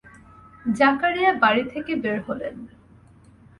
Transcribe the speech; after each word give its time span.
জাকারিয়া 0.65 1.31
বাড়ি 1.43 1.63
থেকে 1.73 1.91
বের 1.95 2.17
হলেন। 2.27 2.55